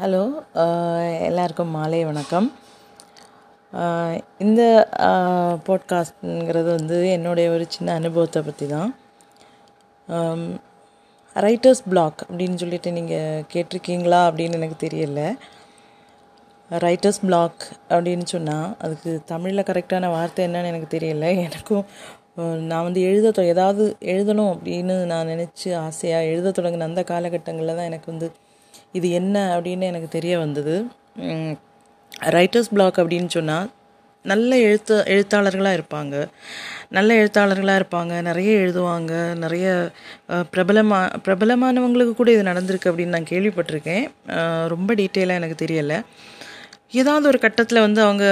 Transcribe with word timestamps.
Hello 0.00 0.24
எல்லாருக்கும் 1.20 1.68
மாலை 1.68 2.04
வணக்கம். 2.04 2.52
இந்த 4.38 4.88
பாட்காஸ்ட்ங்கிறது 5.66 6.76
வந்து 6.76 7.10
என்னுடைய 7.10 7.50
ஒரு 7.50 7.64
சின்ன 7.68 7.94
அனுபவத்தை 7.94 8.42
பற்றி 8.42 8.66
தான். 8.66 8.94
ரைட்டர்ஸ் 11.34 11.82
பிளாக் 11.88 12.26
அப்படின்னு 12.32 12.54
சொல்லிட்டு 12.54 12.92
நீங்கள் 12.92 13.44
கேட்டிருக்கீங்களா 13.52 14.20
அப்படின்னு 14.28 14.52
எனக்கு 14.52 14.86
தெரியல. 14.86 15.34
ரைட்டர்ஸ் 16.70 17.20
பிளாக் 17.22 17.66
அப்படின்னு 17.88 18.24
சொன்னால் 18.24 18.76
அதுக்கு 18.80 19.22
தமிழில் 19.24 19.62
கரெக்டான 19.62 20.08
வார்த்தை 20.08 20.46
என்னன்னு 20.46 20.64
எனக்கு 20.64 20.98
தெரியல. 20.98 21.36
எனக்கும் 21.36 21.84
நான் 22.60 22.82
வந்து 22.82 23.02
எழுத 23.02 23.42
தொ- 23.42 23.46
ஏதாவது 23.46 23.96
எழுதணும் 24.00 24.50
அப்படின்னு 24.50 25.04
நான் 25.04 25.26
நினச்சி 25.26 25.74
ஆசையாக 25.76 26.24
எழுத 26.24 26.62
தொடங்கின 26.62 26.80
அந்த 26.80 27.00
காலகட்டங்களில் 27.00 27.76
தான் 27.76 27.90
எனக்கு 27.90 28.10
வந்து 28.10 28.30
இது 28.94 29.08
என்ன 29.20 29.36
அப்படின்னு 29.56 29.84
எனக்கு 29.92 30.08
தெரிய 30.18 30.34
வந்தது. 30.44 30.74
ரைட்டர்ஸ் 32.36 32.70
பிளாக் 32.74 33.00
அப்படின்னு 33.02 33.30
சொன்னால் 33.36 33.66
நல்ல 34.24 34.50
எழுத்து 34.66 34.94
எழுத்தாளர்களாக 35.14 35.78
இருப்பாங்க. 35.78 36.14
நல்ல 36.96 37.10
எழுத்தாளர்களாக 37.20 37.80
இருப்பாங்க 37.80 38.12
நிறைய 38.28 38.52
எழுதுவாங்க 38.62 39.12
நிறைய 39.42 39.66
பிரபலமா 40.54 41.00
பிரபலமானவங்களுக்கு 41.26 42.14
கூட 42.20 42.30
இது 42.36 42.42
நடந்திருக்கு 42.50 42.90
அப்படின்னு 42.90 43.14
நான் 43.16 43.32
கேள்விப்பட்டிருக்கேன். 43.32 44.04
ரொம்ப 44.74 44.94
டீட்டெயிலாக 45.00 45.40
எனக்கு 45.40 45.58
தெரியலை. 45.64 45.98
ஏதாவது 47.00 47.26
ஒரு 47.32 47.40
கட்டத்தில் 47.44 47.84
வந்து 47.86 48.00
அவங்க 48.06 48.26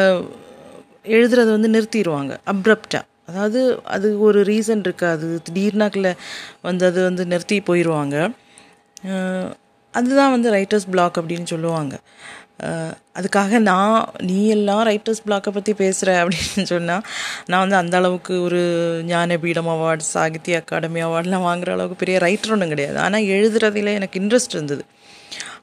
எழுதுறது 1.16 1.50
வந்து 1.56 1.70
நிறுத்திடுவாங்க 1.76 2.32
அப்ரப்டாக 2.52 3.04
அதாவது 3.30 3.60
அது 3.94 4.08
ஒரு 4.26 4.38
ரீசன் 4.50 4.82
இருக்காது. 4.86 5.28
திடீர்னாக்கில் 5.46 6.10
வந்து 6.66 6.84
அது 6.90 7.00
வந்து 7.08 7.22
நிறுத்தி 7.32 7.58
போயிடுவாங்க 7.68 8.16
அதுதான் 9.98 10.34
வந்து 10.34 10.48
ரைட்டர்ஸ் 10.56 10.90
பிளாக் 10.94 11.18
அப்படின்னு 11.20 11.48
சொல்லுவாங்க. 11.54 11.94
அதுக்காக 13.18 13.58
நான் 13.68 13.94
நீ 14.28 14.36
எல்லாம் 14.56 14.82
ரைட்டர்ஸ் 14.88 15.22
பிளாக்கை 15.26 15.50
பற்றி 15.56 15.72
பேசுகிற 15.80 16.10
அப்படின்னு 16.24 16.66
சொன்னால் 16.72 17.04
நான் 17.50 17.62
வந்து 17.64 17.78
அந்த 17.80 17.94
அளவுக்கு 18.00 18.34
ஒரு 18.46 18.60
ஞானபீடம் 19.06 19.70
அவார்டு 19.74 20.04
சாகித்ய 20.14 20.60
அகாடமி 20.62 21.02
அவார்டெலாம் 21.08 21.46
வாங்குற 21.48 21.72
அளவுக்கு 21.76 22.02
பெரிய 22.02 22.18
ரைட்டர் 22.26 22.54
ஒன்றும் 22.56 22.72
கிடையாது. 22.74 22.98
ஆனால் 23.06 23.28
எழுதுறதுல 23.36 23.94
எனக்கு 24.00 24.20
இன்ட்ரெஸ்ட் 24.22 24.56
இருந்தது. 24.58 24.84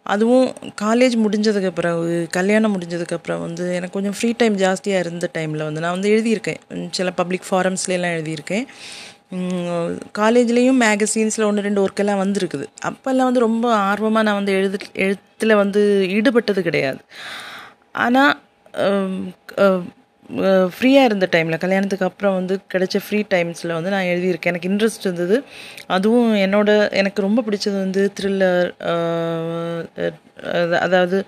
அதுவும் 0.05 0.47
காலேஜ் 0.81 1.15
முடிஞ்சதுக்கு 1.23 1.71
பிறகு 1.79 2.27
கல்யாணம் 2.31 2.73
முடிஞ்சதுக்கு 2.75 3.17
அப்புறம் 3.17 3.41
வந்து 3.41 3.65
எனக்கு 3.75 3.95
கொஞ்சம் 3.97 4.15
ஃப்ரீ 4.17 4.29
டைம் 4.37 4.55
ஜாஸ்தியாக 4.57 5.03
இருந்த 5.03 5.29
டைமில் 5.37 5.67
வந்து 5.67 5.83
நான் 5.83 5.95
வந்து 5.97 6.11
எழுதியிருக்கேன். 6.15 6.89
சில 6.91 7.11
பப்ளிக் 7.11 7.47
ஃபாரம்ஸ்லாம் 7.49 8.15
எழுதியிருக்கேன். 8.17 8.65
காலேஜ்லேயும் 10.19 10.81
மேகசின்ஸில் 10.85 11.47
ஒன்று 11.49 11.65
ரெண்டு 11.67 11.83
ஒர்க்கெல்லாம் 11.85 12.21
வந்திருக்குது. 12.23 12.65
அப்போல்லாம் 12.89 13.29
வந்து 13.29 13.45
ரொம்ப 13.47 13.67
ஆர்வமாக 13.75 14.25
நான் 14.27 14.39
வந்து 14.39 14.55
எழுது 14.59 14.79
எழுத்தில் 15.05 15.59
வந்து 15.63 15.81
ஈடுபட்டது 16.17 16.61
கிடையாது. 16.61 17.01
ஆனால் 18.05 18.33
ஃப்ரீயாக 20.73 21.07
இருந்த 21.09 21.27
டைமில் 21.31 21.61
கல்யாணத்துக்கு 21.63 22.05
அப்புறம் 22.05 22.33
வந்து 22.33 22.55
கிடைச்ச 22.73 22.99
ஃப்ரீ 23.05 23.19
டைம்ஸில் 23.33 23.75
வந்து 23.77 23.93
நான் 23.93 24.09
எழுதியிருக்கேன். 24.13 24.51
எனக்கு 24.53 24.69
இன்ட்ரெஸ்ட் 24.69 25.05
இருந்தது. 25.07 25.37
அதுவும் 25.97 26.31
என்னோட 26.35 26.69
எனக்கு 27.01 27.25
ரொம்ப 27.27 27.43
பிடிச்சது 27.47 27.77
வந்து 27.85 28.03
த்ரில்லர் 28.19 28.69
அதாவது 30.85 31.19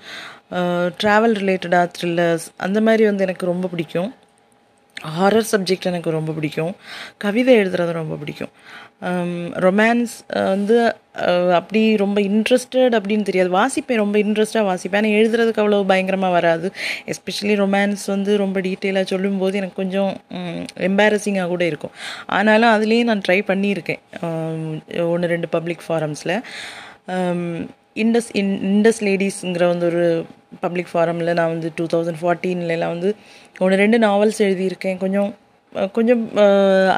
ட்ராவல் 1.01 1.35
ரிலேட்டடாக 1.43 1.87
த்ரில்லர்ஸ் 1.97 2.47
அந்த 2.57 2.81
மாதிரி 2.81 3.03
வந்து 3.09 3.25
எனக்கு 3.27 3.45
ரொம்ப 3.53 3.67
பிடிக்கும். 3.67 4.11
ஹாரர் 5.17 5.49
சப்ஜெக்ட் 5.51 5.89
எனக்கு 5.91 6.09
ரொம்ப 6.17 6.31
பிடிக்கும். 6.37 6.73
கவிதை 7.23 7.53
எழுதுறது 7.61 7.91
ரொம்ப 8.01 8.15
பிடிக்கும். 8.21 8.51
ரொமான்ஸ் 9.65 10.13
வந்து 10.51 10.75
அப்படி 11.57 11.81
ரொம்ப 12.01 12.19
இன்ட்ரெஸ்டட் 12.29 12.93
அப்படின்னு 12.97 13.27
தெரியாது. 13.29 13.49
வாசிப்பேன் 13.57 14.01
ரொம்ப 14.03 14.17
இன்ட்ரெஸ்டாக 14.23 14.63
வாசிப்பேன். 14.69 14.99
ஆனால் 15.01 15.17
எழுதுறதுக்கு 15.19 15.61
அவ்வளோ 15.63 15.79
பயங்கரமாக 15.91 16.35
வராது. 16.37 16.67
எஸ்பெஷலி 17.13 17.55
ரொமான்ஸ் 17.63 18.05
வந்து 18.13 18.31
ரொம்ப 18.43 18.59
டீட்டெயிலாக 18.67 19.11
சொல்லும்போது 19.13 19.57
எனக்கு 19.61 19.81
கொஞ்சம் 19.81 20.11
எம்பாரசிங்காக 20.89 21.51
கூட 21.53 21.65
இருக்கும். 21.71 21.93
ஆனாலும் 22.37 22.73
அதுலேயும் 22.75 23.09
நான் 23.11 23.25
ட்ரை 23.27 23.39
பண்ணியிருக்கேன். 23.51 24.01
ஒன்று 25.13 25.33
ரெண்டு 25.35 25.49
பப்ளிக் 25.57 25.85
ஃபாரம்ஸில் 25.87 26.35
இண்டஸ் 28.03 28.31
இன் 28.39 28.53
இண்டஸ் 28.69 29.01
லேடிஸுங்கிற 29.07 29.65
வந்து 29.73 29.85
ஒரு 29.91 30.05
பப்ளிக் 30.59 30.91
ஃபாரமில் 30.93 31.33
நான் 31.39 31.53
வந்து 31.55 31.71
டூ 31.75 31.85
தௌசண்ட் 31.93 32.21
ஃபார்ட்டீன்லலாம் 32.21 32.93
வந்து 32.95 33.15
ஒன்று 33.59 33.81
ரெண்டு 33.83 33.97
நாவல்ஸ் 33.99 34.41
எழுதியிருக்கேன். 34.47 34.97
கொஞ்சம் 35.03 35.35
கொஞ்சம் 35.91 36.23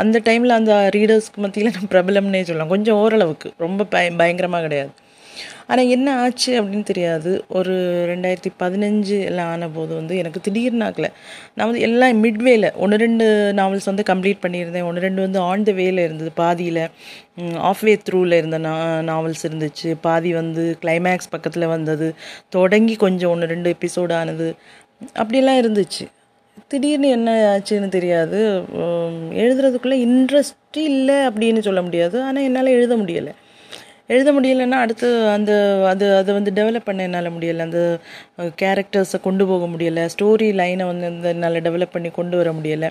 அந்த 0.02 0.20
டைமில் 0.28 0.56
அந்த 0.60 0.90
ரீடர்ஸ்க்கு 0.96 1.42
மத்தியில் 1.44 1.74
நான் 1.76 1.92
பிரபலம்னே 1.92 2.42
சொல்லலாம். 2.42 2.74
கொஞ்சம் 2.76 2.96
ஓரளவுக்கு. 2.96 3.52
ரொம்ப 3.58 3.84
பய 3.94 4.12
பயங்கரமாக 4.22 4.64
கிடையாது. 4.64 4.92
ஆனால் 5.68 5.92
என்ன 5.96 6.08
ஆச்சு 6.24 6.52
அப்படின்னு 6.62 6.86
தெரியாது. 6.90 7.32
ஒரு 7.58 7.74
ரெண்டாயிரத்தி 8.12 8.52
பதினஞ்சு 8.64 9.18
எல்லாம் 9.30 9.52
ஆன 9.54 9.70
போது 9.78 9.92
வந்து 10.00 10.14
எனக்கு 10.22 10.40
திடீர்னாக்கில் 10.48 11.10
நான் 11.56 11.68
வந்து 11.70 11.84
எல்லாம் 11.88 12.24
மிட்வேல 12.24 12.70
ஒன்று 12.84 12.98
ரெண்டு 13.06 13.28
நாவல்ஸ் 13.60 13.90
வந்து 13.92 14.06
கம்ப்ளீட் 14.12 14.44
பண்ணியிருந்தேன். 14.46 14.88
ஒன்று 14.90 15.06
ரெண்டு 15.08 15.22
வந்து 15.26 15.40
ஆன் 15.50 15.68
த 15.70 15.74
வேல 15.82 16.04
இருந்தது. 16.08 16.32
பாதியில் 16.42 16.84
ஆஃப் 17.70 17.84
வே 17.88 17.94
த்ரூவில் 18.10 18.38
இருந்த 18.42 18.58
நா 18.68 18.74
நாவல்ஸ் 19.12 19.46
இருந்துச்சு. 19.50 19.92
பாதி 20.08 20.34
வந்து 20.42 20.66
கிளைமேக்ஸ் 20.84 21.34
பக்கத்தில் 21.36 21.72
வந்தது. 21.76 22.10
தொடங்கி 22.58 22.96
கொஞ்சம் 23.06 23.34
ஒன்று 23.36 23.54
ரெண்டு 23.54 23.76
எபிசோடு 23.76 24.16
ஆனது. 24.22 24.50
அப்படியெல்லாம் 25.14 25.62
இருந்துச்சு. 25.64 26.06
திடீர்னு 26.72 27.08
என்ன 27.16 27.32
ஆச்சுன்னு 27.54 27.90
தெரியாது. 27.96 28.40
எழுதுறதுக்குள்ளே 29.44 29.98
இன்ட்ரெஸ்ட் 30.10 30.78
இல்லை 30.90 31.16
அப்படின்னு 31.30 31.62
சொல்ல 31.68 31.82
முடியாது. 31.88 32.18
ஆனால் 32.28 32.46
என்னால் 32.50 32.76
எழுத 32.78 32.94
முடியலை. 33.02 33.34
எழுத 34.14 34.30
முடியலைன்னா 34.38 34.80
அடுத்து 34.86 35.08
அந்த 35.36 35.52
அது 35.92 36.06
அதை 36.20 36.32
வந்து 36.38 36.52
டெவலப் 36.58 36.88
பண்ண 36.88 37.06
என்னால் 37.08 37.30
முடியலை. 37.36 37.62
அந்த 37.68 37.80
கேரக்டர்ஸை 38.62 39.20
கொண்டு 39.28 39.44
போக 39.52 39.66
முடியலை. 39.74 40.04
ஸ்டோரி 40.14 40.48
லைனை 40.60 40.86
வந்து 40.92 41.08
இந்த 41.14 41.28
என்னால் 41.36 41.64
டெவலப் 41.68 41.96
பண்ணி 41.96 42.10
கொண்டு 42.20 42.36
வர 42.42 42.52
முடியலை. 42.58 42.90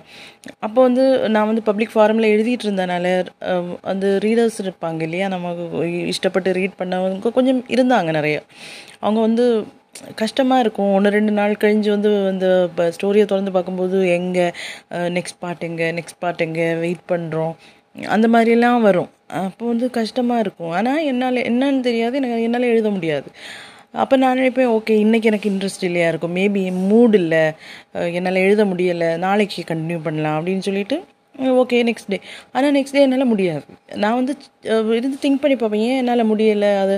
அப்போ 0.66 0.78
வந்து 0.88 1.04
நான் 1.36 1.48
வந்து 1.50 1.64
பப்ளிக் 1.68 1.94
ஃபாரமில் 1.94 2.32
எழுதிட்டு 2.34 2.66
இருந்தனால 2.68 3.06
அந்த 3.92 4.06
ரீடர்ஸ் 4.26 4.58
இருப்பாங்க 4.64 5.00
இல்லையா? 5.08 5.28
நமக்கு 5.36 5.64
இஷ்டப்பட்டு 6.14 6.56
ரீட் 6.60 6.80
பண்ணவங்க 6.82 7.32
கொஞ்சம் 7.38 7.62
இருந்தாங்க 7.76 8.10
நிறைய. 8.18 8.36
அவங்க 9.04 9.20
வந்து 9.28 9.46
கஷ்டமாக 10.20 10.62
இருக்கும். 10.64 10.92
ஒன்று 10.96 11.14
ரெண்டு 11.16 11.32
நாள் 11.38 11.52
கழிஞ்சு 11.62 11.90
வந்து 11.96 12.10
இந்த 12.34 12.46
ஸ்டோரியை 12.96 13.26
திறந்து 13.32 13.52
பார்க்கும்போது 13.56 13.98
எங்கே 14.18 14.46
நெக்ஸ்ட் 15.16 15.40
பார்ட் 15.44 15.64
எங்கே 15.68 15.88
நெக்ஸ்ட் 15.98 16.20
பார்ட் 16.24 16.44
எங்கே 16.46 16.66
வெயிட் 16.84 17.04
பண்ணுறோம் 17.12 17.54
அந்த 18.14 18.28
மாதிரிலாம் 18.28 18.80
வரும். 18.80 19.10
அப்போ 19.26 19.66
வந்து 19.66 19.90
கஷ்டமாக 19.90 20.40
இருக்கும். 20.40 20.70
ஆனால் 20.70 21.02
என்னால் 21.02 21.46
என்னன்னு 21.50 21.80
தெரியாது. 21.80 22.16
எனக்கு 22.16 22.42
என்னால் 22.42 22.72
எழுத 22.72 22.90
முடியாது. 22.90 23.28
அப்போ 24.02 24.16
நான் 24.16 24.38
நினைப்பேன் 24.38 24.70
ஓகே 24.76 24.94
இன்றைக்கி 25.04 25.22
எனக்கு 25.22 25.50
இன்ட்ரெஸ்ட் 25.50 25.84
இல்லையா 25.88 26.08
இருக்கும். 26.08 26.36
மேபி 26.36 26.62
மூட் 26.90 27.14
இல்லை. 27.14 27.42
என்னால் 28.18 28.44
எழுத 28.46 28.64
முடியலை. 28.64 29.10
நாளைக்கு 29.16 29.64
கண்டினியூ 29.74 30.00
பண்ணலாம் 30.02 30.38
அப்படின்னு 30.40 30.66
சொல்லிட்டு 30.68 30.96
ஓகே 31.60 31.78
நெக்ஸ்ட் 31.88 32.10
டே 32.12 32.18
ஆனால் 32.56 32.74
நெக்ஸ்ட் 32.76 32.96
டே 32.96 33.00
என்னால் 33.06 33.30
முடியாது. 33.32 33.64
நான் 34.02 34.18
வந்து 34.18 34.34
இருந்து 34.98 35.18
திங்க் 35.24 35.40
பண்ணி 35.42 35.56
பார்ப்பேன் 35.56 35.84
ஏன் 35.88 35.98
என்னால் 36.00 36.28
முடியலை? 36.30 36.70
அது 36.82 36.94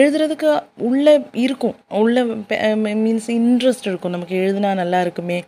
எழுதுறதுக்கு 0.00 0.48
உள்ளே 0.88 1.14
இருக்கும். 1.44 1.74
உள்ளே 2.00 2.22
மீன்ஸ் 3.04 3.28
இன்ட்ரெஸ்ட் 3.38 3.88
இருக்கும். 3.90 4.14
நமக்கு 4.16 4.36
எழுதுனா 4.44 4.70
நல்லா 4.82 5.00
இருக்குமே. 5.06 5.38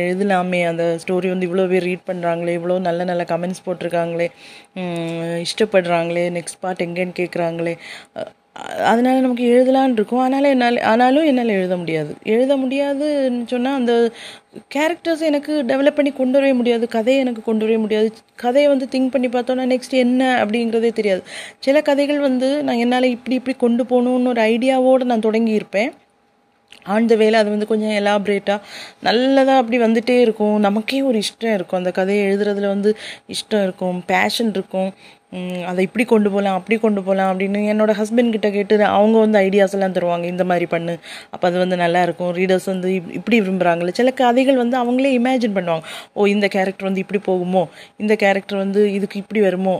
எழுதலாமே. 0.00 0.60
அந்த 0.70 0.84
ஸ்டோரி 1.04 1.28
வந்து 1.34 1.48
இவ்வளோ 1.48 1.68
பேர் 1.68 1.88
ரீட் 1.90 2.08
பண்ணுறாங்களே 2.10 2.56
இவ்வளோ 2.58 2.78
நல்ல 2.88 3.04
நல்ல 3.10 3.22
கமெண்ட்ஸ் 3.32 3.64
போட்டிருக்காங்களே. 3.66 4.28
இஷ்டப்படுறாங்களே. 5.46 6.26
நெக்ஸ்ட் 6.38 6.62
பார்ட் 6.64 6.84
எங்கேன்னு 6.88 7.18
கேட்குறாங்களே 7.20 7.74
அதனால் 8.90 9.20
நமக்கு 9.20 9.44
எழுதலான் 9.50 9.92
இருக்கும். 9.92 10.18
அதனால் 10.18 10.44
என்னால் 10.44 10.78
ஆனாலும் 10.80 11.24
என்னால் 11.24 11.48
எழுத 11.48 11.76
முடியாது. 11.76 12.14
எழுத 12.24 12.56
முடியாதுன்னு 12.56 13.44
சொன்னால் 13.46 13.74
அந்த 13.74 13.92
கேரக்டர்ஸ் 14.74 15.22
எனக்கு 15.30 15.52
டெவலப் 15.68 15.96
பண்ணி 15.98 16.12
கொண்டு 16.12 16.36
வரவே 16.38 16.52
முடியாது. 16.52 16.88
கதையை 16.88 17.20
எனக்கு 17.20 17.42
கொண்டு 17.42 17.64
வரவே 17.64 17.80
முடியாது. 17.82 18.08
கதையை 18.36 18.68
வந்து 18.70 18.88
திங்க் 18.94 19.10
பண்ணி 19.10 19.28
பார்த்தோன்னா 19.28 19.66
நெக்ஸ்ட் 19.74 19.96
என்ன 20.04 20.44
அப்படிங்கிறதே 20.44 20.92
தெரியாது. 20.92 21.22
சில 21.58 21.82
கதைகள் 21.82 22.20
வந்து 22.20 22.62
நான் 22.62 22.76
என்னால் 22.76 23.12
இப்படி 23.16 23.36
இப்படி 23.36 23.56
கொண்டு 23.56 23.84
போகணுன்னு 23.84 24.32
ஒரு 24.34 24.42
ஐடியாவோடு 24.42 25.04
நான் 25.04 25.26
தொடங்கியிருப்பேன் 25.28 25.90
ஆன் 26.84 27.06
த 27.06 27.14
வேலை 27.14 27.40
அது 27.40 27.50
வந்து 27.50 27.66
கொஞ்சம் 27.66 27.94
எலாபரேட்டாக 28.00 28.60
நல்லதாக 29.00 29.58
அப்படி 29.58 29.78
வந்துட்டே 29.78 30.20
இருக்கும். 30.20 30.60
நமக்கே 30.60 31.02
ஒரு 31.02 31.18
இஷ்டம் 31.18 31.54
இருக்கும். 31.54 31.78
அந்த 31.78 31.90
கதையை 31.90 32.22
எழுதுறதுல 32.26 32.68
வந்து 32.74 32.90
இஷ்டம் 33.28 33.62
இருக்கும். 33.62 34.02
பேஷன் 34.06 34.50
இருக்கும். 34.50 34.90
அதை 35.70 35.80
இப்படி 35.86 36.04
கொண்டு 36.12 36.28
போகலாம் 36.34 36.56
அப்படி 36.58 36.76
கொண்டு 36.84 37.00
போகலாம் 37.06 37.30
அப்படின்னு 37.32 37.60
என்னோடய 37.72 37.94
ஹஸ்பண்ட் 38.00 38.34
கிட்ட 38.36 38.48
கேட்டு 38.56 38.78
அவங்க 38.98 39.16
வந்து 39.24 39.38
ஐடியாஸ் 39.46 39.74
எல்லாம் 39.76 39.94
தருவாங்க. 39.96 40.24
இந்த 40.32 40.44
மாதிரி 40.50 40.66
பண்ணு 40.74 40.94
அப்போ 41.34 41.44
அது 41.48 41.58
வந்து 41.62 41.76
நல்லாயிருக்கும் 41.82 42.32
ரீடர்ஸ் 42.38 42.68
வந்து 42.72 42.88
இப்படி 43.18 43.36
விரும்புகிறாங்களே 43.42 43.94
சில 44.00 44.10
கதைகள் 44.22 44.58
வந்து 44.62 44.76
அவங்களே 44.82 45.12
இமேஜின் 45.18 45.56
பண்ணுவாங்க. 45.58 45.84
ஓ 46.14 46.26
இந்த 46.34 46.48
கேரக்டர் 46.56 46.88
வந்து 46.88 47.02
இப்படி 47.04 47.20
போகுமோ? 47.28 47.62
இந்த 48.02 48.16
கேரக்டர் 48.24 48.60
வந்து 48.64 48.82
இதுக்கு 48.96 49.18
இப்படி 49.24 49.42
வருமோ? 49.46 49.76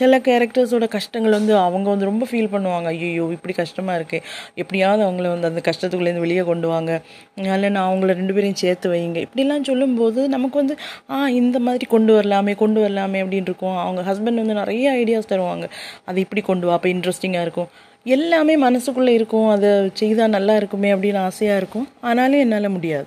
சில 0.00 0.18
கேரக்டர்ஸோட 0.28 0.86
கஷ்டங்கள் 0.96 1.36
வந்து 1.38 1.52
அவங்க 1.66 1.86
வந்து 1.94 2.08
ரொம்ப 2.10 2.26
ஃபீல் 2.30 2.50
பண்ணுவாங்க. 2.54 2.88
ஐயோ 2.94 3.26
இப்படி 3.36 3.54
கஷ்டமாக 3.62 3.98
இருக்குது 4.00 4.24
எப்படியாவது 4.62 5.02
அவங்கள 5.06 5.26
வந்து 5.34 5.50
அந்த 5.50 5.62
கஷ்டத்துக்குள்ளேருந்து 5.70 6.24
வெளியே 6.26 6.44
கொண்டு 6.50 6.68
வாங்க. 6.74 6.90
இல்லைன்னா 7.38 7.82
அவங்கள 7.88 8.10
ரெண்டு 8.20 8.34
பேரையும் 8.36 8.60
சேர்த்து 8.64 8.86
வைங்க. 8.92 9.18
இப்படிலாம் 9.26 9.66
சொல்லும்போது 9.70 10.20
நமக்கு 10.36 10.56
வந்து 10.62 10.74
ஆ 11.10 11.16
இந்த 11.40 11.56
மாதிரி 11.66 11.86
கொண்டு 11.94 12.12
வரலாமே 12.18 12.54
கொண்டு 12.62 12.78
வரலாமே 12.84 13.18
அப்படின்னு 13.24 13.48
இருக்கும். 13.50 13.78
அவங்க 13.86 14.00
ஹஸ்பண்ட் 14.10 14.42
வந்து 14.42 14.60
நிறைய 14.62 14.88
ஐடியாஸ் 14.96 15.30
தருவாங்க. 15.30 15.68
அது 16.04 16.20
இப்படி 16.20 16.40
கொண்டு 16.40 16.66
வா 16.66 16.72
அப்போ 16.72 16.88
இன்ட்ரெஸ்டிங்காக 16.88 17.40
இருக்கும். 17.40 17.68
எல்லாமே 18.04 18.62
மனசுக்குள்ளே 18.62 19.08
இருக்கும். 19.08 19.48
அதை 19.48 19.90
செய்தால் 19.92 20.28
நல்லா 20.28 20.56
இருக்குமே 20.56 20.92
அப்படின்னு 20.92 21.16
ஆசையாக 21.16 21.58
இருக்கும். 21.58 21.88
ஆனாலும் 22.00 22.38
என்னால் 22.38 22.68
முடியாது. 22.68 23.06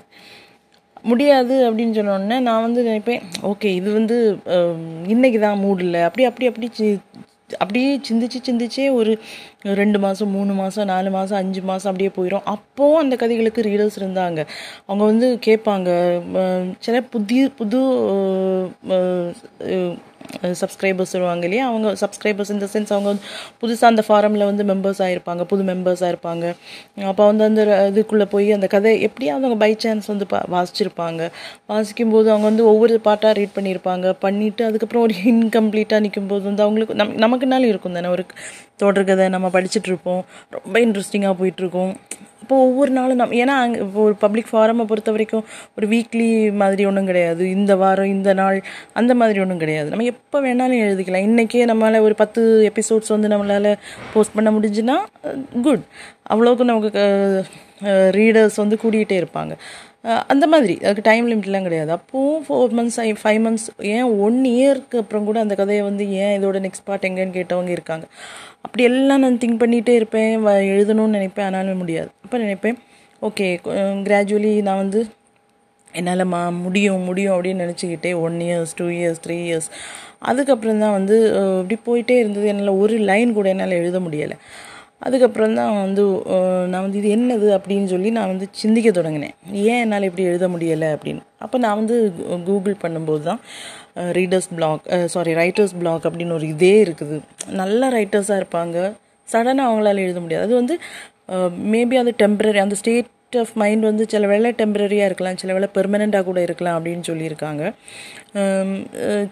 முடியாது 1.02 1.72
அப்படின்னு 1.72 1.98
சொன்னோடனே 1.98 2.40
நான் 2.40 2.62
வந்து 2.62 2.84
நினைப்பேன் 2.84 3.22
ஓகே 3.44 3.66
இது 3.66 3.94
வந்து 3.94 4.38
இன்னைக்கு 5.08 5.40
தான் 5.40 5.60
மூட் 5.60 5.80
இல்லை. 5.80 6.02
அப்படி 6.02 6.26
அப்படி 6.26 6.48
அப்படி 6.48 6.70
சி- 6.78 6.98
அப்படியே 7.58 8.00
சிந்திச்சு 8.10 8.36
சிந்திச்சே 8.50 8.94
ஒரு 8.94 9.20
ரெண்டு 9.62 10.00
மாதம் 10.00 10.30
மூணு 10.30 10.54
மாதம் 10.54 10.86
நாலு 10.86 11.10
மாதம் 11.10 11.38
அஞ்சு 11.38 11.62
மாதம் 11.62 11.96
அப்படியே 11.96 12.12
போயிடும் 12.18 12.44
அப்போவும் 12.44 12.94
அந்த 12.94 13.16
கதைகளுக்கு 13.16 13.62
ரீடர்ஸ் 13.62 14.00
இருந்தாங்க. 14.00 14.46
அவங்க 14.86 15.06
வந்து 15.06 15.40
கேட்பாங்க 15.46 16.22
சில 16.80 17.02
புதிய 17.02 17.50
புது 17.58 17.80
சப்ஸ்கிரைபர்ஸ் 20.62 21.14
வருவாங்க 21.18 21.46
இல்லையா? 21.48 21.66
அவங்க 21.72 21.90
சப்ஸ்கிரைபர்ஸ் 22.04 22.52
இந்த 22.56 22.68
சென்ஸ் 22.74 22.94
அவங்க 22.96 23.10
வந்து 23.12 23.26
புதுசாக 23.62 23.92
அந்த 23.94 24.04
ஃபாரமில் 24.08 24.46
வந்து 24.50 24.64
மெம்பர்ஸ் 24.72 25.02
ஆகிருப்பாங்க 25.06 25.44
புது 25.52 25.64
மெம்பர்ஸாக 25.72 26.12
இருப்பாங்க 26.14 26.46
அப்போ 27.12 27.24
வந்து 27.32 27.44
அந்த 27.50 27.62
இதுக்குள்ளே 27.92 28.28
போய் 28.34 28.50
அந்த 28.58 28.68
கதை 28.68 28.92
எப்படியாவது 29.08 29.46
அவங்க 29.46 29.60
பை 29.66 29.72
சான்ஸ் 29.84 30.08
வந்து 30.14 30.28
பா 30.28 30.40
வாசிச்சிருப்பாங்க. 30.56 31.22
வாசிக்கும் 31.72 32.14
போது 32.16 32.28
அவங்க 32.34 32.48
வந்து 32.52 32.66
ஒவ்வொரு 32.72 32.96
பாட்டாக 33.08 33.34
ரீட் 33.40 33.56
பண்ணியிருப்பாங்க. 33.58 34.06
பண்ணிவிட்டு 34.26 34.64
அதுக்கப்புறம் 34.70 35.06
ஒரு 35.08 35.16
இன்கம்ப்ளீட்டாக 35.34 36.04
நிற்கும் 36.06 36.30
போது 36.32 36.44
வந்து 36.50 36.64
அவங்களுக்கு 36.66 36.96
நம் 37.02 37.16
நமக்குனாலும் 37.26 37.72
இருக்கும் 37.74 37.98
தானே? 38.00 38.08
ஒரு 38.08 38.26
தொடர்கதை 38.86 39.28
நம்ம 39.36 39.50
படிச்சுட்ருப்போம். 39.56 40.22
ரொம்ப 40.58 40.76
இன்ட்ரெஸ்டிங்காக 40.86 41.36
போயிட்டுருக்கும் 41.42 41.94
அப்போ 42.44 42.56
ஒவ்வொரு 42.68 42.92
நாளும் 42.96 43.20
நம்ம 43.20 43.36
ஏன்னா 43.42 43.54
அங்கே 43.64 43.78
இப்போ 43.84 44.00
ஒரு 44.08 44.16
பப்ளிக் 44.24 44.50
ஃபாரமை 44.52 44.84
பொறுத்த 44.90 45.12
வரைக்கும் 45.16 45.46
ஒரு 45.78 45.86
வீக்லி 45.92 46.28
மாதிரி 46.62 46.84
ஒன்றும் 46.90 47.08
கிடையாது. 47.10 47.44
இந்த 47.58 47.74
வாரம் 47.82 48.10
இந்த 48.16 48.32
நாள் 48.40 48.58
அந்த 49.00 49.12
மாதிரி 49.20 49.40
ஒன்றும் 49.44 49.62
கிடையாது. 49.64 49.88
நம்ம 49.90 50.08
எப்போ 50.14 50.38
வேணாலும் 50.48 50.82
எழுதிக்கலாம். 50.86 51.28
இன்றைக்கே 51.30 51.64
நம்மளால் 51.72 52.06
ஒரு 52.08 52.16
பத்து 52.22 52.42
எபிசோட்ஸ் 52.72 53.14
வந்து 53.16 53.32
நம்மளால் 53.34 53.70
போஸ்ட் 54.14 54.36
பண்ண 54.38 54.52
முடிஞ்சுன்னா 54.58 54.98
குட் 55.68 55.86
அவ்வளோக்கு 56.34 56.66
நமக்கு 56.72 57.06
ரீடர்ஸ் 57.86 58.56
வந்து 58.56 58.78
கூடிக்கிட்டே 58.84 59.24
இருப்பாங்க. 59.24 59.52
அந்த 60.28 60.48
மாதிரி. 60.48 60.78
அதுக்கு 60.82 61.02
டைம் 61.04 61.30
லிமிட்லாம் 61.32 61.62
கிடையாது. 61.62 61.96
அப்போவும் 61.96 62.42
ஃபோர் 62.50 62.72
மந்த்ஸ் 62.78 63.00
ஐ 63.00 63.12
ஃபைவ் 63.12 63.44
மந்த்ஸ் 63.46 63.84
ஏன் 63.84 64.04
ஒன் 64.04 64.44
இயர்க்கு 64.46 64.98
அப்புறம் 64.98 65.26
கூட 65.26 65.40
அந்த 65.40 65.56
கதையை 65.56 65.84
வந்து 65.84 66.12
ஏன் 66.12 66.44
இதோட 66.44 66.48
நெக்ஸ்ட் 66.48 66.84
பார்ட் 66.84 67.06
எங்கேன்னு 67.06 67.36
கேட்டவங்க 67.40 67.68
இருக்காங்க. 67.68 68.06
அப்படி 68.62 68.84
எல்லாம் 68.84 69.20
நான் 69.20 69.38
திங்க் 69.38 69.62
பண்ணிகிட்டே 69.62 69.90
இருப்பேன் 69.90 70.46
வ- 70.46 70.50
எழுதணும்னு 70.50 71.18
நினைப்பேன். 71.18 71.42
ஆனாலும் 71.42 71.78
முடியாது. 71.78 72.10
அப்போ 72.24 72.38
நினைப்பேன் 72.38 72.78
ஓகே 73.22 73.58
கிராஜுவலி 74.04 74.62
நான் 74.62 74.78
வந்து 74.78 75.06
என்னால் 75.92 76.24
மா 76.24 76.50
முடியும் 76.50 77.02
முடியும் 77.02 77.44
அப்படின்னு 77.44 77.64
நினச்சிக்கிட்டே 77.64 78.20
one 78.20 78.38
years 78.40 78.76
two 78.76 78.86
years 78.86 79.22
three 79.28 79.34
years 79.48 79.70
அதுக்கப்புறம் 80.20 80.80
தான் 80.80 80.92
வந்து 80.92 81.18
இப்படி 81.60 81.78
போயிட்டே 81.86 82.18
இருந்தது. 82.18 82.48
என்னால் 82.48 82.68
ஒரு 82.68 82.98
லைன் 82.98 83.34
கூட 83.34 83.50
என்னால் 83.50 83.72
எழுத 83.72 84.00
முடியலை. 84.00 84.38
அதுக்கப்புறம் 85.08 85.56
தான் 85.60 85.72
வந்து 85.84 86.04
நான் 86.72 86.84
வந்து 86.86 87.00
இது 87.02 87.10
என்னது 87.16 87.48
அப்படின்னு 87.56 87.88
சொல்லி 87.94 88.10
நான் 88.18 88.32
வந்து 88.32 88.46
சிந்திக்க 88.62 88.90
தொடங்கினேன். 88.98 89.36
ஏன் 89.72 89.82
என்னால் 89.84 90.08
இப்படி 90.10 90.26
எழுத 90.32 90.48
முடியலை 90.54 90.90
அப்படின்னு? 90.96 91.24
அப்போ 91.46 91.58
நான் 91.66 91.80
வந்து 91.82 91.96
கூகுள் 92.50 92.76
பண்ணும்போது 92.84 93.24
தான் 93.30 93.42
readers 94.18 94.50
block 94.58 94.86
sorry 95.14 95.34
writers 95.42 95.76
block 95.82 96.06
அப்படின்னு 96.10 96.38
ஒரு 96.40 96.48
இதே 96.54 96.76
இருக்குது. 96.86 97.18
நல்ல 97.62 97.90
ரைட்டர்ஸாக 97.98 98.42
இருப்பாங்க. 98.42 98.78
சடனாக 99.34 99.70
அவங்களால 99.70 100.06
எழுத 100.08 100.22
முடியாது. 100.24 100.46
அது 100.48 100.56
வந்து 100.62 100.78
மேபி 101.74 101.96
அது 102.04 102.14
டெம்பரரி 102.24 102.62
அந்த 102.66 102.78
ஸ்டேட் 102.82 103.10
ஆஃப் 103.42 103.54
மைண்ட் 103.62 103.84
வந்து 103.84 104.04
சில 104.14 104.28
வேளை 104.28 104.50
டெம்பரரியாக 104.58 105.10
இருக்கலாம் 105.10 105.38
சில 105.42 105.54
வேளை 105.54 105.68
பெர்மனெண்ட்டாக 105.78 106.24
கூட 106.30 106.42
இருக்கலாம் 106.42 106.78
அப்படின்னு 106.78 107.06
சொல்லியிருக்காங்க. 107.10 107.64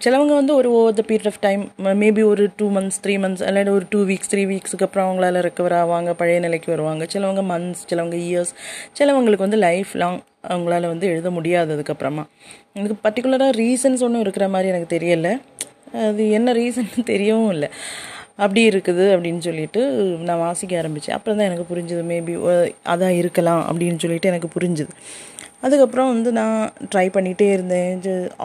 சிலவங்க 0.04 0.32
வந்து 0.40 0.54
ஒரு 0.54 0.68
over 0.78 0.96
the 0.98 1.04
period 1.08 1.30
of 1.32 1.40
time 1.40 1.62
maybe 2.02 2.24
ஒரு 2.32 2.44
டூ 2.56 2.66
மந்த்ஸ் 2.76 3.00
த்ரீ 3.06 3.14
மந்த்ஸ் 3.24 3.44
இல்லாட்டி 3.48 3.72
ஒரு 3.78 3.86
டூ 3.90 4.00
வீக்ஸ் 4.10 4.30
த்ரீ 4.32 4.44
வீக்ஸுக்கு 4.52 4.86
அப்புறம் 4.88 5.06
அவங்களால 5.08 5.42
ரெக்கவர் 5.48 5.76
ஆவாங்க 5.82 6.12
பழைய 6.20 6.40
நிலைக்கு 6.46 6.70
வருவாங்க. 6.74 7.06
சிலவங்க 7.14 7.44
மந்த்ஸ் 7.52 7.82
சிலவங்க 7.90 8.18
இயர்ஸ் 8.28 8.52
சிலவங்களுக்கு 9.00 9.46
வந்து 9.46 9.60
லைஃப் 9.68 9.92
லாங் 10.02 10.20
அவங்களால 10.48 10.86
வந்து 10.92 11.06
எழுத 11.06 11.30
முடியாததுக்கப்புறமா 11.30 12.24
எனக்கு 12.78 12.96
பர்டிகுலராக 13.04 13.52
ரீசன்ஸ் 13.62 14.04
ஒன்றும் 14.06 14.24
இருக்கிற 14.26 14.46
மாதிரி 14.48 14.68
எனக்கு 14.72 14.90
தெரியலை. 14.96 15.32
அது 16.08 16.22
என்ன 16.30 16.52
ரீசன் 16.52 16.90
தெரியவும் 17.10 17.52
இல்லை. 17.54 17.68
அப்படி 18.44 18.62
இருக்குது 18.70 19.04
அப்படின்னு 19.14 19.42
சொல்லிட்டு 19.46 19.80
நான் 20.28 20.42
வாசிக்க 20.44 20.78
ஆரம்பித்தேன் 20.80 21.16
அப்புறம் 21.16 21.38
தான் 21.38 21.48
எனக்கு 21.50 21.66
புரிஞ்சுது 21.72 22.02
மேபி 22.12 22.34
அதான் 22.92 23.16
இருக்கலாம் 23.20 23.62
அப்படின்னு 23.68 24.02
சொல்லிட்டு 24.04 24.30
எனக்கு 24.32 24.48
புரிஞ்சுது. 24.56 24.92
அதுக்கப்புறம் 25.66 26.08
வந்து 26.12 26.30
நான் 26.38 26.56
ட்ரை 26.92 27.04
பண்ணிகிட்டே 27.16 27.48
இருந்தேன். 27.56 27.90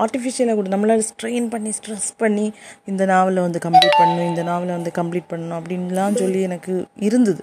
ஆர்டிஃபிஷியலாக 0.02 0.56
கூட 0.60 0.70
நம்மளால் 0.74 1.06
ஸ்ட்ரெயின் 1.08 1.48
பண்ணி 1.54 1.72
ஸ்ட்ரெஸ் 1.78 2.10
பண்ணி 2.24 2.46
இந்த 2.92 3.06
நாவலை 3.12 3.42
வந்து 3.48 3.62
கம்ப்ளீட் 3.66 3.98
பண்ணணும் 4.02 4.30
இந்த 4.32 4.44
நாவலை 4.50 4.74
வந்து 4.78 4.92
கம்ப்ளீட் 5.00 5.32
பண்ணணும் 5.32 5.58
அப்படின்லாம் 5.60 6.20
சொல்லி 6.24 6.42
எனக்கு 6.50 6.74
இருந்தது. 7.08 7.42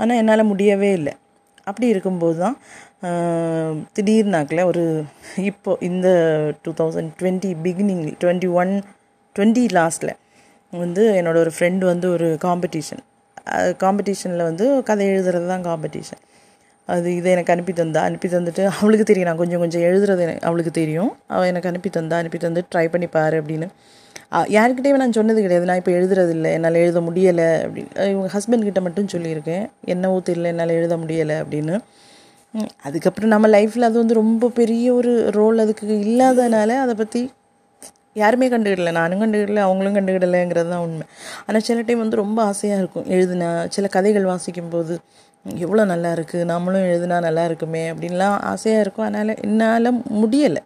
ஆனால் 0.00 0.18
என்னால் 0.20 0.50
முடியவே 0.52 0.92
இல்லை. 1.00 1.14
அப்படி 1.68 1.86
இருக்கும்போது 1.94 2.38
தான் 2.44 2.56
திடீர்னாக்கில் 3.96 4.62
ஒரு 4.70 4.84
இப்போ 5.50 5.70
இந்த 5.88 6.08
two 6.64 6.72
thousand 6.80 7.12
twenty 7.20 7.50
beginning 7.66 8.02
twenty 8.22 8.50
one 8.60 8.72
twenty 9.36 9.64
லாஸ்ட்டில் 9.78 10.14
வந்து 10.70 11.12
என்னோடய 11.12 11.36
ஒரு 11.36 11.50
ஃப்ரெண்டு 11.58 11.78
வந்து 11.78 12.10
ஒரு 12.10 12.38
காம்படிஷன் 12.44 13.02
காம்படிஷனில் 13.52 14.42
வந்து 14.42 14.82
கதை 14.82 15.06
எழுதுறது 15.06 15.46
தான் 15.46 15.64
காம்படிஷன் 15.64 16.20
அது 16.86 17.14
இதை 17.14 17.30
எனக்கு 17.32 17.52
அனுப்பி 17.52 17.72
தந்தா 17.72 17.96
அனுப்பி 17.96 18.28
தந்துட்டு 18.28 18.64
அவளுக்கு 18.80 19.04
தெரியும் 19.04 19.28
நான் 19.28 19.36
கொஞ்சம் 19.36 19.58
கொஞ்சம் 19.60 19.82
எழுதுறது 19.82 20.20
எனக்கு 20.20 20.46
அவளுக்கு 20.46 20.70
தெரியும். 20.70 21.16
அவள் 21.26 21.46
எனக்கு 21.46 21.68
அனுப்பி 21.68 21.90
தந்தா 21.90 22.12
அனுப்பி 22.12 22.38
தந்து 22.38 22.64
ட்ரை 22.74 22.88
பண்ணி 22.88 23.06
பாரு 23.06 23.42
அப்படின்னு. 23.42 23.68
அஹ் 24.32 24.96
நான் 24.96 25.12
சொன்னது 25.12 25.40
கிடையாது. 25.40 25.66
நான் 25.66 25.76
இப்போ 25.76 25.92
எழுதுறது 25.92 26.30
இல்லை 26.30 26.52
என்னால் 26.52 26.74
எழுத 26.74 27.00
முடியலை 27.00 27.46
அப்படின்னு 27.66 28.10
இவங்க 28.10 28.38
ஹஸ்பண்ட் 28.38 28.62
கிட்ட 28.62 28.80
மட்டும் 28.80 29.06
சொல்லியிருக்கேன். 29.12 29.70
என்னவோ 29.84 30.22
தெரியல 30.24 30.42
என்னால் 30.42 30.68
எழுத 30.68 30.96
முடியலை 30.96 31.44
அப்படின்னு. 31.44 31.78
அதுக்கப்புறம் 32.82 33.28
நம்ம 33.28 33.48
லைஃப்பில் 33.48 33.88
அது 33.88 33.98
வந்து 33.98 34.14
ரொம்ப 34.14 34.48
பெரிய 34.48 34.92
ஒரு 34.92 35.30
ரோல் 35.30 35.58
அதுக்கு 35.58 35.86
இல்லாதனால 35.86 36.68
அதை 36.68 36.94
பற்றி 36.94 37.30
யாருமே 38.16 38.46
கண்டுக்கிடல 38.48 38.92
நானும் 39.00 39.20
கண்டுக்கிடல 39.22 39.62
அவங்களும் 39.66 39.96
கண்டுக்கிடலைங்கிறது 39.96 40.68
தான் 40.68 40.84
உண்மை. 40.86 41.04
ஆனால் 41.46 41.64
சில 41.68 41.82
டைம் 41.88 42.02
வந்து 42.04 42.16
ரொம்ப 42.16 42.38
ஆசையாக 42.50 42.80
இருக்கும். 42.82 43.06
எழுதுனா 43.16 43.50
சில 43.76 43.86
கதைகள் 43.96 44.30
வாசிக்கும் 44.32 44.72
போது 44.74 44.94
எவ்வளோ 45.66 45.84
நல்லா 45.84 46.10
இருக்குது 46.16 46.48
நாமளும் 46.52 46.86
எழுதுனா 46.92 47.18
நல்லா 47.28 47.44
இருக்குமே 47.50 47.82
அப்படின்லாம் 47.92 48.36
ஆசையாக 48.52 48.84
இருக்கும். 48.84 49.06
அதனால் 49.08 49.34
என்னால் 49.46 49.90
முடியலை. 50.22 50.62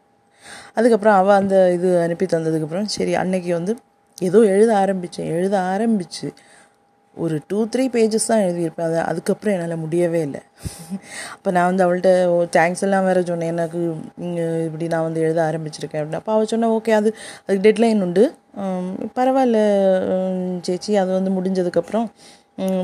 அதுக்கப்புறம் 0.79 1.17
அவள் 1.21 1.39
அந்த 1.41 1.57
இது 1.73 1.89
அனுப்பி 2.07 2.27
தந்ததுக்கப்புறம் 2.33 2.89
சரி 2.97 3.13
அன்னைக்கு 3.23 3.51
வந்து 3.59 3.73
ஏதோ 4.19 4.39
எழுத 4.55 4.71
ஆரம்பித்தேன் 4.83 5.31
எழுத 5.37 5.55
ஆரம்பித்து 5.75 6.27
ஒரு 7.23 7.37
டூ 7.51 7.59
த்ரீ 7.73 7.85
பேஜஸ் 7.95 8.29
தான் 8.31 8.43
எழுதியிருப்பேன். 8.45 8.87
அது 8.89 8.97
அதுக்கப்புறம் 9.11 9.55
என்னால் 9.57 9.83
முடியவே 9.83 10.21
இல்லை. 10.27 10.41
அப்போ 11.35 11.49
நான் 11.57 11.69
வந்து 11.71 11.85
அவள்கிட்ட 11.87 12.13
தேங்க்ஸ் 12.57 12.85
எல்லாம் 12.87 13.07
வேறு 13.09 13.23
சொன்னேன். 13.31 13.53
எனக்கு 13.55 13.81
இப்படி 14.67 14.87
நான் 14.95 15.07
வந்து 15.09 15.23
எழுத 15.27 15.41
ஆரம்பிச்சிருக்கேன். 15.49 16.01
அப்படின்னு. 16.01 16.21
அப்போ 16.23 16.33
அவள் 16.37 16.51
சொன்னா 16.53 16.71
ஓகே 16.77 16.95
அது 17.01 17.11
அதுக்கு 17.45 17.65
டெட்லைன் 17.69 18.05
உண்டு. 18.07 18.25
பரவாயில்ல 19.19 19.59
சேச்சி 20.69 20.93
அது 21.03 21.11
வந்து 21.19 21.33
முடிஞ்சதுக்கப்புறம் 21.39 22.09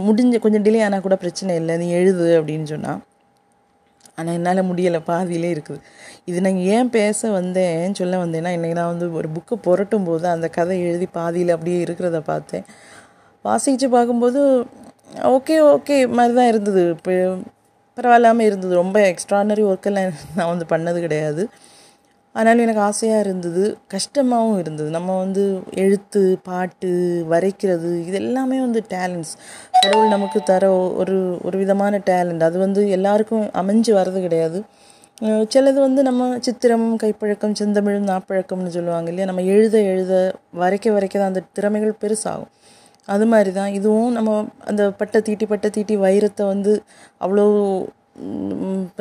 முடிஞ்ச 0.08 0.36
கொஞ்சம் 0.44 0.64
டிலே 0.66 0.82
ஆனால் 0.86 1.06
கூட 1.06 1.16
பிரச்சனை 1.24 1.54
இல்லை. 1.62 1.74
நீ 1.82 1.88
எழுது 2.00 2.28
அப்படின்னு 2.40 2.68
சொன்னால் 2.74 3.00
ஆனால் 4.18 4.36
என்னால் 4.38 4.68
முடியலை. 4.70 5.00
பாதியிலே 5.10 5.50
இருக்குது. 5.56 5.82
இது 6.30 6.38
நான் 6.44 6.58
ஏன் 6.74 6.90
பேச 6.96 7.30
வந்தேன் 7.36 7.94
சொல்ல 7.98 8.16
வந்தேன்னா 8.22 8.50
இன்றைக்கி 8.56 8.76
நான் 8.80 8.90
வந்து 8.92 9.06
ஒரு 9.18 9.28
புக்கு 9.36 9.54
புரட்டும் 9.66 10.06
போது 10.08 10.26
அந்த 10.32 10.48
கதை 10.56 10.76
எழுதி 10.88 11.06
பாதியில் 11.18 11.54
அப்படியே 11.54 11.78
இருக்கிறத 11.84 12.20
பார்த்தேன். 12.32 12.66
வாசித்து 13.44 13.86
பார்க்கும்போது 13.96 14.40
ஓகே 15.34 15.56
ஓகே 15.74 15.96
மாதிரி 16.16 16.34
தான் 16.38 16.50
இருந்தது. 16.52 16.82
இப்போ 16.96 17.12
பரவாயில்லாமல் 17.98 18.46
இருந்தது. 18.48 18.72
ரொம்ப 18.82 18.98
எக்ஸ்ட்ரானரி 19.12 19.62
ஒர்க்கெல்லாம் 19.70 20.10
நான் 20.38 20.50
வந்து 20.52 20.66
பண்ணது 20.72 20.98
கிடையாது. 21.06 21.42
ஆனாலும் 22.34 22.64
எனக்கு 22.64 22.82
ஆசையாக 22.88 23.24
இருந்தது. 23.24 23.62
கஷ்டமாகவும் 23.94 24.60
இருந்தது. 24.62 24.88
நம்ம 24.96 25.16
வந்து 25.22 25.44
எழுத்து 25.84 26.20
பாட்டு 26.48 26.90
வரைக்கிறது 27.32 27.88
இது 28.08 28.18
எல்லாமே 28.24 28.58
வந்து 28.66 28.80
டேலண்ட்ஸ் 28.92 29.34
கடவுள் 29.80 30.14
நமக்கு 30.14 30.40
தர 30.50 30.64
ஒரு 31.00 31.16
ஒரு 31.48 31.56
விதமான 31.62 32.00
டேலண்ட் 32.10 32.46
அது 32.48 32.58
வந்து 32.66 32.82
எல்லாருக்கும் 32.98 33.46
அமைஞ்சு 33.62 33.92
வர்றது 33.98 34.20
கிடையாது. 34.26 34.60
சிலது 35.54 35.78
வந்து 35.86 36.00
நம்ம 36.08 36.28
சித்திரம் 36.46 36.86
கைப்பழக்கம் 37.02 37.56
செந்தமிழும் 37.60 38.08
நாப்பழக்கம்னு 38.12 38.72
சொல்லுவாங்க 38.76 39.10
இல்லையா? 39.12 39.26
நம்ம 39.30 39.42
எழுத 39.54 39.76
எழுத 39.92 40.14
வரைக்க 40.62 40.92
வரைக்க 40.96 41.14
தான் 41.18 41.32
அந்த 41.32 41.42
திறமைகள் 41.56 42.00
பெருசாகும். 42.04 42.50
அது 43.06 43.26
மாதிரி 43.26 43.52
தான் 43.52 43.72
இதுவும் 43.72 44.12
நம்ம 44.12 44.46
அந்த 44.64 44.90
பட்டை 44.90 45.22
தீட்டி 45.22 45.46
பட்டை 45.46 45.70
தீட்டி 45.70 45.96
வைரத்தை 45.96 46.46
வந்து 46.46 46.82
அவ்வளோ 47.20 47.86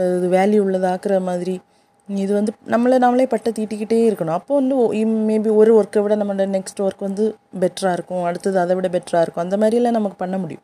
வேல்யூ 0.06 0.62
உள்ளதாக்குற 0.62 1.22
மாதிரி. 1.22 1.62
இது 2.08 2.34
வந்து 2.34 2.54
நம்மளை 2.68 3.04
நாமளே 3.04 3.26
பட்டை 3.26 3.54
தீட்டிக்கிட்டே 3.54 4.12
இருக்கணும். 4.12 4.28
அப்போ 4.28 4.56
வந்து 4.56 4.94
மேபி 4.94 5.56
ஒரு 5.56 5.82
ஒர்க்கை 5.82 6.02
விட 6.02 6.16
நம்மளோட 6.16 6.50
நெக்ஸ்ட் 6.50 6.80
ஒர்க் 6.80 7.00
வந்து 7.00 7.36
பெட்டராக 7.60 7.92
இருக்கும். 7.92 8.24
அடுத்தது 8.24 8.60
அதை 8.60 8.76
விட 8.76 8.88
பெட்டராக 8.88 9.22
இருக்கும். 9.22 9.44
அந்த 9.44 9.58
மாதிரியெல்லாம் 9.58 9.90
நமக்கு 9.90 10.16
பண்ண 10.18 10.38
முடியும். 10.38 10.62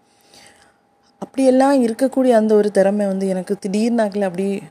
அப்படியெல்லாம் 1.19 1.85
இருக்கக்கூடிய 1.85 2.29
அந்த 2.29 2.55
ஒரு 2.55 2.71
திறமை 2.71 3.05
வந்து 3.05 3.27
எனக்கு 3.27 3.57
திடீர்னாக்கில் 3.67 4.21
அப்படி 4.21 4.61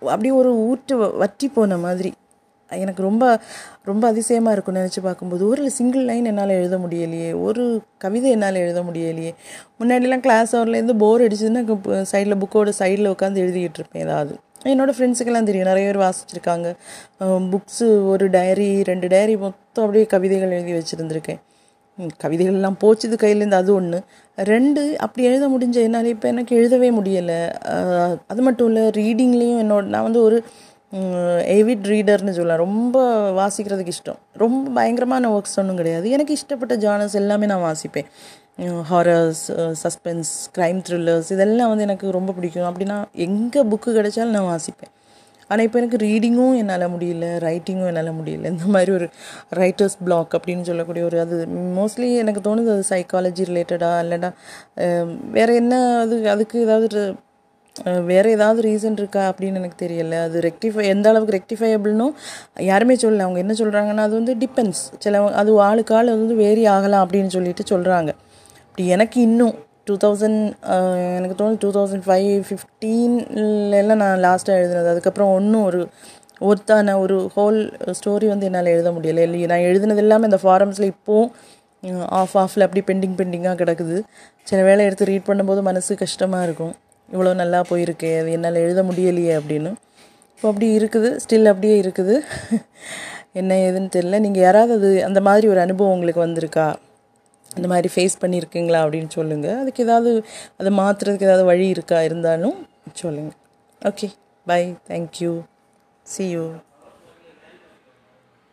அப்படியே 0.00 0.30
ஒரு 0.30 0.56
ஊற்று 0.56 1.02
வ- 1.02 1.16
வற்றி 1.16 1.48
போன 1.48 1.76
மாதிரி. 1.76 2.12
எனக்கு 2.70 3.02
ரொம்ப 3.08 3.24
ரொம்ப 3.90 4.04
அதிசயமாக 4.12 4.54
இருக்கும் 4.56 4.78
நினச்சி 4.78 5.00
பார்க்கும்போது 5.06 5.42
ஒரு 5.52 5.62
சிங்கிள் 5.78 6.04
லைன் 6.10 6.28
என்னால் 6.30 6.56
எழுத 6.58 6.76
முடியலையே 6.84 7.30
ஒரு 7.46 7.64
கவிதை 8.04 8.30
என்னால் 8.36 8.62
எழுத 8.64 8.82
முடியலையே. 8.88 9.32
முன்னாடிலாம் 9.80 10.24
கிளாஸ் 10.26 10.52
ஹவர்லேருந்து 10.56 10.96
போர் 11.04 11.24
அடிச்சதுன்னா 11.26 11.62
சைடில் 12.12 12.40
புக்கோட 12.42 12.72
சைடில் 12.82 13.12
உட்காந்து 13.14 13.42
எழுதிக்கிட்டு 13.44 13.80
இருப்பேன் 13.82 14.04
ஏதாவது. 14.06 14.34
என்னோடய 14.70 14.94
ஃப்ரெண்ட்ஸுக்கெல்லாம் 14.96 15.48
தெரியும் 15.48 15.68
நிறைய 15.70 15.86
பேர் 15.88 16.04
வாசிச்சிருக்காங்க. 16.04 16.68
புக்ஸு 17.52 17.88
ஒரு 18.12 18.24
டைரி 18.36 18.70
ரெண்டு 18.90 19.06
டைரி 19.14 19.36
மொத்தம் 19.44 19.84
அப்படியே 19.84 20.06
கவிதைகள் 20.14 20.56
எழுதி 20.56 20.72
வச்சுருந்துருக்கேன். 20.78 21.40
கவிதைகள்லாம் 22.22 22.80
போச்சுது 22.82 23.14
கையிலேருந்து 23.22 23.60
அது 23.60 23.70
ஒன்று 23.76 23.98
ரெண்டு 24.38 24.82
அப்படி 25.04 25.22
எழுத 25.30 25.44
முடிஞ்ச 25.54 25.76
என்னால் 25.86 26.10
இப்போ 26.14 26.26
எனக்கு 26.32 26.52
எழுதவே 26.58 26.88
முடியலை. 26.98 27.38
அது 28.32 28.40
மட்டும் 28.46 28.68
இல்லை 28.70 28.84
ரீடிங்லேயும் 28.98 29.62
என்னோட 29.64 29.84
நான் 29.94 30.06
வந்து 30.08 30.20
ஒரு 30.28 30.36
எவிட் 31.58 31.86
ரீடர்னு 31.92 32.34
சொல்லலாம். 32.36 32.62
ரொம்ப 32.66 32.98
வாசிக்கிறதுக்கு 33.38 33.94
இஷ்டம். 33.94 34.20
ரொம்ப 34.42 34.66
பயங்கரமான 34.78 35.30
ஒர்க்ஸ் 35.36 35.58
ஒன்றும் 35.60 35.80
கிடையாது. 35.80 36.06
எனக்கு 36.16 36.36
இஷ்டப்பட்ட 36.38 36.76
ஜானர்ஸ் 36.84 37.16
எல்லாமே 37.22 37.48
நான் 37.52 37.64
வாசிப்பேன். 37.68 38.08
ஹாரர்ஸ் 38.90 39.42
சஸ்பென்ஸ் 39.82 40.30
க்ரைம் 40.56 40.80
த்ரில்லர்ஸ் 40.86 41.28
இதெல்லாம் 41.34 41.72
வந்து 41.72 41.86
எனக்கு 41.88 42.16
ரொம்ப 42.18 42.32
பிடிக்கும். 42.38 42.68
அப்படின்னா 42.70 42.96
எங்கே 43.26 43.62
புக்கு 43.72 43.92
கிடைச்சாலும் 43.98 44.36
நான் 44.38 44.50
வாசிப்பேன். 44.54 44.92
ஆனால் 45.50 45.64
இப்போ 45.66 45.78
எனக்கு 45.80 45.98
ரீடிங்கும் 46.06 46.56
என்னால் 46.60 46.82
முடியல 46.94 47.26
ரைட்டிங்கும் 47.44 47.90
என்னால் 47.90 48.10
முடியல. 48.18 48.50
இந்த 48.54 48.64
மாதிரி 48.74 48.90
ஒரு 48.96 49.06
ரைட்டர்ஸ் 49.60 49.96
பிளாக் 50.06 50.34
அப்படின்னு 50.38 50.64
சொல்லக்கூடிய 50.70 51.04
ஒரு 51.10 51.18
அது 51.24 51.36
மோஸ்ட்லி 51.78 52.08
எனக்கு 52.22 52.40
தோணுது 52.48 52.72
அது 52.74 52.84
சைக்காலஜி 52.90 53.44
ரிலேட்டடாக 53.50 54.02
இல்லைடா 54.04 54.30
வேறு 55.36 55.54
என்ன 55.62 55.74
அது 56.02 56.16
அதுக்கு 56.34 56.58
ஏதாவது 56.66 57.00
வேறு 58.10 58.28
ஏதாவது 58.36 58.60
ரீசன் 58.68 58.98
இருக்கா 59.00 59.22
அப்படின்னு 59.30 59.60
எனக்கு 59.60 59.78
தெரியல. 59.84 60.14
அது 60.26 60.38
ரெக்டிஃபை 60.46 60.84
எந்த 60.94 61.06
அளவுக்கு 61.10 61.36
ரெக்டிஃபையபிள்னும் 61.38 62.12
யாருமே 62.70 62.94
சொல்லல. 63.02 63.26
அவங்க 63.26 63.40
என்ன 63.44 63.54
சொல்கிறாங்கன்னா 63.62 64.04
அது 64.08 64.14
வந்து 64.20 64.34
டிபெண்ட்ஸ் 64.42 64.82
சில 65.04 65.22
அது 65.40 65.60
ஆளுக்கு 65.68 65.94
ஆள் 65.98 66.10
வந்து 66.16 66.36
வேரி 66.44 66.64
ஆகலாம் 66.76 67.04
அப்படின்னு 67.06 67.32
சொல்லிட்டு 67.36 67.64
சொல்கிறாங்க 67.72 68.12
அப்படி 68.68 68.86
எனக்கு 68.96 69.18
இன்னும் 69.28 69.54
டூ 69.88 69.94
தௌசண்ட் 70.04 70.40
எனக்கு 71.18 71.36
தோணுது 71.40 71.60
டூ 71.64 71.70
தௌசண்ட் 71.76 72.04
ஃபைவ் 72.08 72.32
ஃபிஃப்டீன்லாம் 72.48 74.00
நான் 74.02 74.24
லாஸ்ட்டாக 74.26 74.58
எழுதினது. 74.60 74.90
அதுக்கப்புறம் 74.94 75.30
ஒன்றும் 75.36 75.66
ஒரு 75.68 75.80
ஒருத்தான 76.48 76.96
ஒரு 77.04 77.16
ஹோல் 77.36 77.60
ஸ்டோரி 77.98 78.26
வந்து 78.32 78.48
என்னால் 78.48 78.72
எழுத 78.74 78.90
முடியலை. 78.96 79.22
இல்லை 79.28 79.46
நான் 79.52 79.64
எழுதினது 79.68 80.04
எல்லாமே 80.04 80.28
இந்த 80.30 80.40
ஃபாரம்ஸில் 80.42 80.90
இப்போது 80.94 82.04
ஆஃப் 82.20 82.36
ஆஃபில் 82.42 82.64
அப்படி 82.66 82.82
பெண்டிங் 82.90 83.16
பெண்டிங்காக 83.20 83.56
கிடக்குது. 83.62 83.96
சில 84.50 84.60
வேலை 84.68 84.84
எடுத்து 84.84 85.10
ரீட் 85.10 85.26
பண்ணும்போது 85.30 85.62
மனசு 85.70 85.96
கஷ்டமாக 86.04 86.46
இருக்கும். 86.48 86.74
இவ்வளோ 87.12 87.30
நல்லா 87.42 87.60
போயிருக்கே 87.70 88.10
அது 88.20 88.30
என்னால் 88.36 88.62
எழுத 88.64 88.82
முடியலையே 88.88 89.32
அப்படின்னு. 89.40 89.70
இப்போ 90.34 90.48
அப்படி 90.52 90.66
இருக்குது 90.78 91.08
ஸ்டில் 91.22 91.52
அப்படியே 91.52 91.76
இருக்குது. 91.84 92.16
என்ன 93.40 93.54
ஏதுன்னு 93.66 93.90
தெரியல. 93.96 94.18
நீங்கள் 94.26 94.44
யாராவது 94.46 94.74
அது 94.78 94.90
அந்த 95.08 95.20
மாதிரி 95.28 95.46
ஒரு 95.52 95.60
அனுபவம் 95.66 95.94
உங்களுக்கு 95.96 96.22
வந்திருக்கா? 96.26 96.66
அந்த 97.56 97.66
மாதிரி 97.72 97.88
ஃபேஸ் 97.94 98.20
பண்ணியிருக்கீங்களா 98.22 98.80
அப்படின்னு 98.84 99.10
சொல்லுங்கள் 99.18 99.58
அதுக்கு 99.62 99.84
ஏதாவது 99.86 100.10
அதை 100.60 100.70
மாற்றுறதுக்கு 100.80 101.28
ஏதாவது 101.28 101.44
வழி 101.50 101.66
இருக்கா 101.76 102.00
இருந்தாலும் 102.08 102.56
சொல்லுங்கள் 103.02 103.38
okay 103.82 104.08
bye 104.46 104.62
thank you 104.90 105.32
see 106.06 106.26
you 106.34 106.44